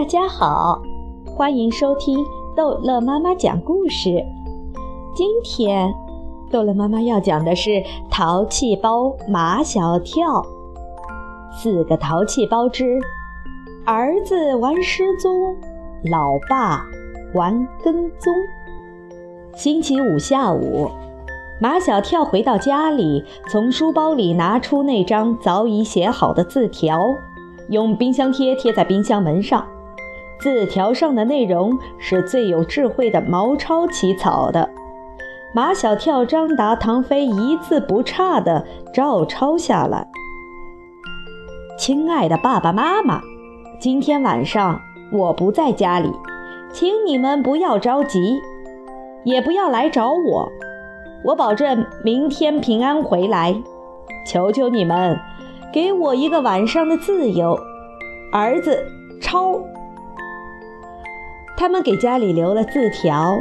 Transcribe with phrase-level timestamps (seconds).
[0.00, 0.80] 大家好，
[1.26, 2.24] 欢迎收听
[2.56, 4.24] 逗乐妈妈讲故事。
[5.14, 5.92] 今天，
[6.50, 7.68] 逗乐妈妈要讲的是
[8.10, 10.40] 《淘气包马小跳》。
[11.52, 12.98] 四个淘气包之
[13.84, 15.54] 儿子玩失踪，
[16.10, 16.82] 老爸
[17.34, 18.32] 玩跟踪。
[19.54, 20.90] 星期五下午，
[21.60, 26.98] 马小跳回到家里，从书包里拿出那张早已写好的字条，
[27.68, 29.62] 用冰箱贴贴在冰箱门上。
[30.40, 34.70] 字条上的内容是最有智慧的毛超起草的，
[35.52, 40.08] 马小跳、张达、唐飞一字不差的照抄下来。
[41.78, 43.20] 亲爱的爸爸妈妈，
[43.78, 44.80] 今天晚上
[45.12, 46.10] 我不在家里，
[46.72, 48.40] 请你们不要着急，
[49.24, 50.48] 也不要来找我，
[51.24, 53.62] 我保证明天平安回来。
[54.26, 55.18] 求求你们，
[55.72, 57.58] 给我一个晚上的自由。
[58.32, 58.84] 儿子，
[59.20, 59.60] 超。
[61.60, 63.38] 他们给家里留了字条，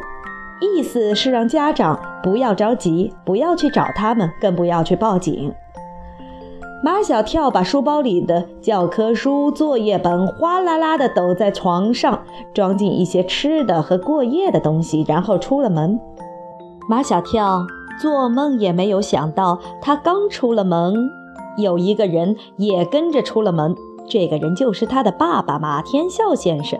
[0.59, 5.53] 意思是让家长不要着急，不要去找他们，更不要去报警。
[6.83, 15.97] 马小跳把书包里的教科书、作业本哗啦啦地抖在床上，装进一些吃的和过夜的东西，然后出了门。
[16.89, 17.65] 马小跳
[18.01, 21.09] 做梦也没有想到，他刚出了门，
[21.55, 23.73] 有一个人也跟着出了门。
[24.09, 26.77] 这个人就是他的爸爸马天笑先生。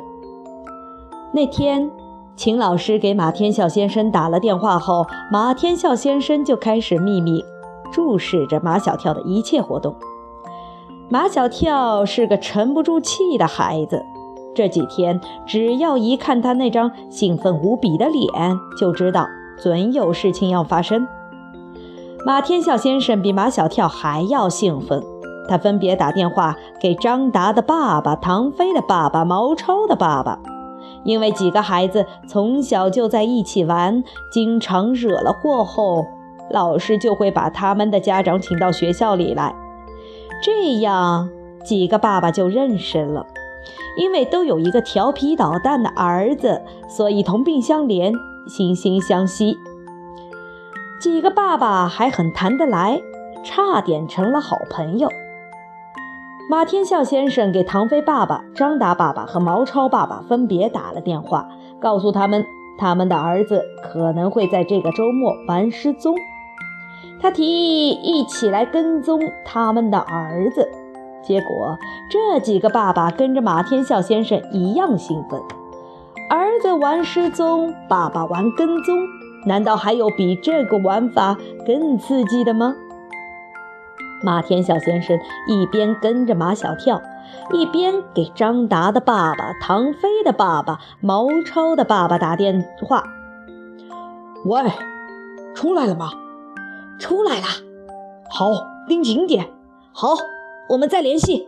[1.32, 1.92] 那天，
[2.36, 7.44] 秦老师给马天笑先生打了电话后，马天笑先生就开始秘密
[7.92, 9.96] 注视着马小跳的一切活动。
[11.08, 14.04] 马小跳是个沉不住气的孩子，
[14.56, 19.28] 这几天只要一看他那张兴奋无比的脸，就知道
[19.62, 21.08] 准有事情要发生。
[22.26, 25.04] 马天笑先生比马小跳还要兴奋，
[25.48, 30.40] 他分别打电话给张达的爸爸、唐飞的爸爸、毛超的爸爸。
[31.10, 36.06] 因为几个孩子从小就在一起玩，经常惹了祸后，
[36.52, 39.56] 老师就会把他们的家长请到学校里来，
[40.44, 41.28] 这样
[41.66, 43.26] 几个爸爸就认识了。
[43.98, 48.14] 因为都有一个调皮捣蛋的儿子，所以同病相怜，
[48.48, 49.58] 惺惺相惜。
[51.02, 53.02] 几个爸爸还很谈得来，
[53.44, 55.10] 差点成了好朋友。
[56.50, 61.48] 马天笑先生给唐飞爸爸、张达爸爸和毛超爸爸分别打了电话，
[61.80, 62.44] 告诉他们
[62.76, 66.16] 他们的儿子可能会在这个周末玩失踪。
[67.22, 70.68] 他提议一起来跟踪他们的儿子，
[71.22, 71.78] 结果
[72.10, 75.40] 这几个爸爸跟着马天笑先生一样兴奋。
[76.32, 78.98] 儿子玩失踪，爸爸玩跟踪，
[79.46, 82.76] 难道还有比这个玩法更刺激的吗？
[84.22, 87.02] 马天笑先生一边跟着马小跳，
[87.54, 93.04] 一边给张达的爸爸、唐飞的爸爸、毛超的爸爸打电话
[94.46, 94.62] ：“喂，
[95.56, 96.12] 出来了吗？
[97.00, 97.46] 出来了。
[98.30, 98.52] 好，
[98.88, 99.48] 盯紧点。
[99.92, 100.10] 好，
[100.70, 101.48] 我们再联系。”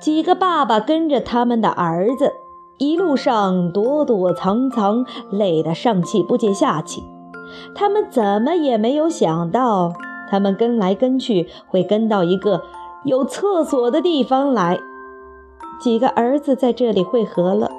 [0.00, 2.32] 几个爸爸跟着他们的儿子，
[2.78, 7.02] 一路上躲躲藏藏，累得上气不接下气。
[7.74, 9.92] 他们怎么也没有想到。
[10.30, 12.62] 他们跟来跟去，会跟到一个
[13.04, 14.78] 有厕所的地方来。
[15.80, 17.70] 几个儿子在这里汇合了，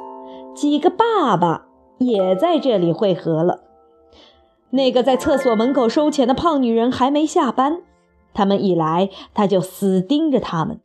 [0.54, 1.66] 几个爸爸
[1.98, 3.62] 也在这里汇合了。
[4.72, 7.82] 那个在厕所门口收钱的胖女人还没下班，
[8.34, 10.82] 他们一来，他就死盯着他们。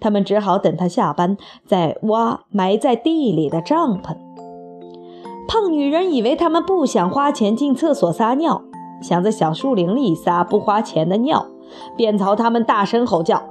[0.00, 1.36] 他们只好等他下班，
[1.66, 4.16] 再挖埋在地里的帐篷。
[5.46, 8.64] 胖女人以为他们不想花钱进厕所撒尿。
[9.00, 11.46] 想在小树林里撒不花钱的尿，
[11.96, 13.42] 便朝他们大声吼叫：“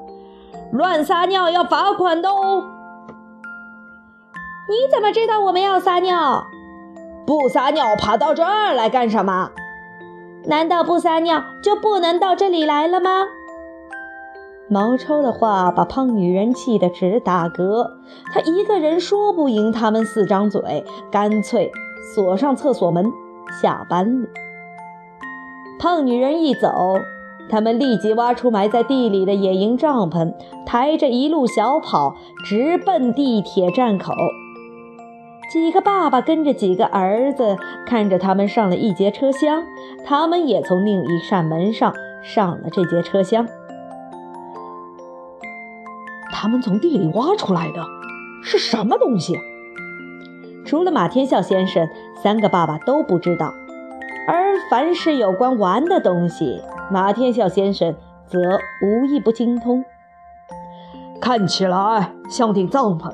[0.71, 2.63] 乱撒尿要罚款的哦！”
[4.69, 6.45] 你怎么知道我们要撒尿？
[7.25, 9.51] 不撒尿爬到这儿来干什么？
[10.45, 13.25] 难道不撒尿就不能到这里来了吗？
[14.69, 17.91] 毛超的话把胖女人气得直打嗝，
[18.33, 21.71] 她一个人说不赢他们四张嘴，干脆
[22.13, 23.11] 锁上厕所门，
[23.61, 24.29] 下班了。
[25.79, 26.99] 胖女人一走，
[27.49, 30.33] 他们立即挖出埋在地里的野营帐篷，
[30.65, 32.15] 抬着一路小跑，
[32.45, 34.13] 直奔地铁站口。
[35.51, 39.63] 几个爸爸跟着几个儿子，看着他们上了一节车厢，
[40.05, 41.93] 他们也从另一扇门上
[42.23, 43.47] 上了这节车厢。
[46.31, 47.83] 他们从地里挖出来的
[48.41, 49.37] 是什么东西？
[50.65, 51.87] 除了马天笑先生，
[52.23, 53.53] 三个爸爸都不知道。
[54.27, 57.93] 而凡是有关玩的东西，马天笑先生
[58.25, 58.39] 则
[58.81, 59.83] 无一不精通。
[61.19, 63.13] 看起来像顶帐篷，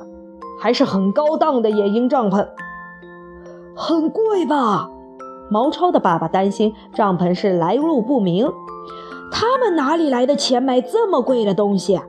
[0.60, 2.46] 还是很高档的野营帐篷。
[3.76, 4.90] 很贵吧？
[5.50, 8.48] 毛超的爸爸担心帐篷是来路不明，
[9.32, 12.00] 他们哪里来的钱买这么贵的东西？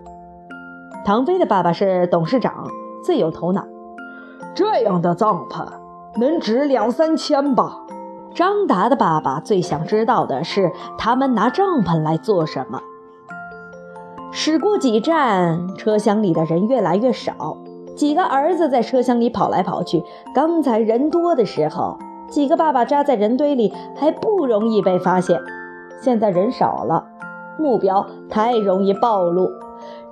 [1.04, 2.68] 唐飞的爸爸是董事长，
[3.04, 3.66] 最有头脑。
[4.54, 5.66] 这样的帐篷
[6.20, 7.80] 能值两三千吧？
[8.34, 12.82] 张达的爸爸最想知道的是，他们拿帐篷来做什么？
[14.32, 17.58] 驶过几站，车厢里的人越来越少。
[17.96, 20.02] 几个儿子在车厢里跑来跑去。
[20.34, 21.98] 刚才人多的时候，
[22.30, 25.38] 几个爸爸扎在人堆里还不容易被发现。
[26.02, 27.06] 现在人少了，
[27.60, 29.50] 目标太容易暴露，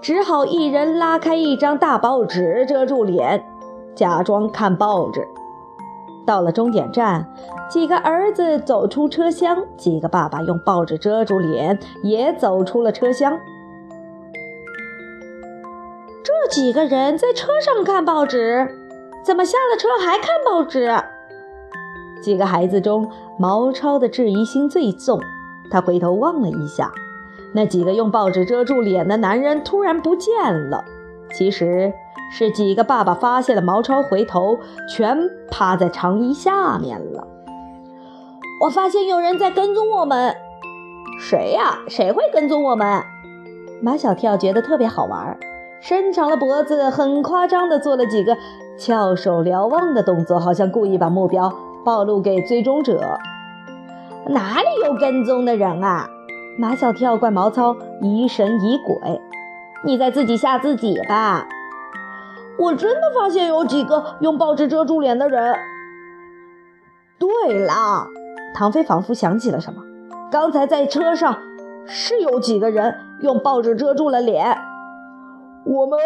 [0.01, 3.45] 只好一人拉开一张大报纸遮住脸，
[3.95, 5.25] 假装看报纸。
[6.25, 7.25] 到了终点站，
[7.69, 13.39] 几个儿子走出车厢，几个爸爸用报纸遮住脸，也走出了车厢。
[16.23, 18.69] 这几个人在车上看报纸，
[19.23, 20.91] 怎么下了车还看报纸？
[22.21, 25.19] 几个孩子中，毛超的质疑心最重。
[25.71, 26.91] 他回头望了一下，
[27.53, 30.83] 那几个用报纸遮住脸的男人突然不见了。
[31.31, 31.93] 其实
[32.31, 35.17] 是几个爸爸发现了毛超回头，全
[35.49, 37.27] 趴在长椅下面了。
[38.63, 40.35] 我发现有人在跟踪我们。
[41.19, 41.79] 谁呀？
[41.87, 43.03] 谁会跟踪我们？
[43.81, 45.37] 马小跳觉得特别好玩。
[45.81, 48.37] 伸长了脖子，很夸张地做了几个
[48.77, 51.53] 翘首瞭望的动作，好像故意把目标
[51.85, 53.17] 暴露给追踪者。
[54.27, 56.09] 哪里有跟踪的人啊？
[56.57, 59.21] 马小跳怪毛超疑神疑鬼，
[59.83, 61.47] 你在自己吓自己吧？
[62.59, 65.55] 我真的发现有几个用报纸遮住脸的人。
[67.17, 68.07] 对了，
[68.53, 69.81] 唐飞仿佛想起了什么，
[70.31, 71.37] 刚才在车上
[71.85, 74.57] 是有几个人用报纸遮住了脸。
[75.65, 75.99] 我们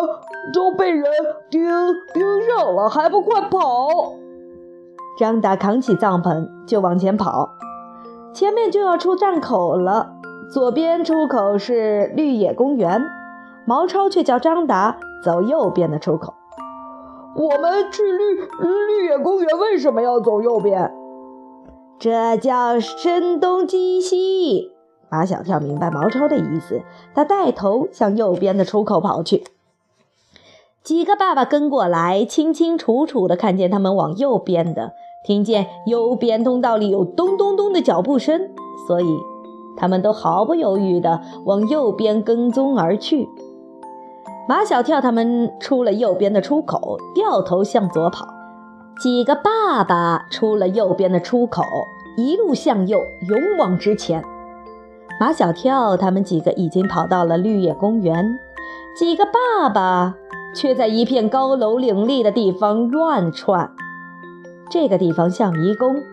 [0.53, 1.03] 都被人
[1.49, 1.61] 盯
[2.13, 4.15] 盯上了，还不快跑！
[5.19, 7.51] 张达扛起帐篷就往前跑，
[8.33, 10.13] 前面就要出站口了。
[10.51, 13.01] 左边出口是绿野公园，
[13.65, 16.33] 毛超却叫张达走右边的出口。
[17.35, 20.91] 我们去绿绿野公园为什么要走右边？
[21.99, 24.71] 这叫声东击西。
[25.09, 26.81] 马小跳明白毛超的意思，
[27.15, 29.43] 他带头向右边的出口跑去。
[30.83, 34.91] 几个爸爸跟过来，清清楚楚地看见他们往右边的，
[35.25, 38.49] 听见右边通道里有咚咚咚的脚步声，
[38.87, 39.05] 所以
[39.77, 43.27] 他们都毫不犹豫地往右边跟踪而去。
[44.47, 48.27] 马小跳他们出了右边的出口，掉头向左跑。
[48.99, 51.63] 几个爸爸出了右边的出口，
[52.17, 54.23] 一路向右，勇往直前。
[55.19, 58.37] 马小跳他们几个已经跑到了绿野公园，
[58.97, 60.15] 几个爸爸
[60.53, 63.71] 却在一片高楼林立的地方乱窜。
[64.69, 66.03] 这个地方像迷宫，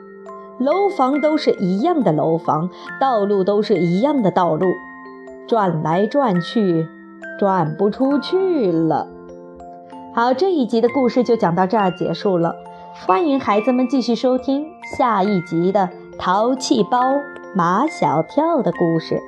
[0.58, 4.66] 楼房都是一样的楼房，道路都是一样的道路，
[5.48, 6.86] 转来转去，
[7.40, 9.08] 转不出去了。
[10.14, 12.54] 好，这一集的故事就讲到这儿结束了，
[13.06, 14.66] 欢迎孩子们继续收听
[14.98, 15.88] 下一集的
[16.18, 16.98] 《淘气包》。
[17.56, 19.18] 马小跳的故事。